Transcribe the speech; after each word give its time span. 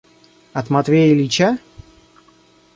От 0.53 0.69
Матвея 0.71 1.13
Ильича? 1.13 1.57